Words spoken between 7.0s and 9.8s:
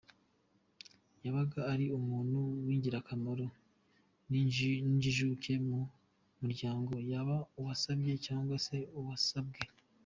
yaba uwasabye cyangwa se uwasabwe.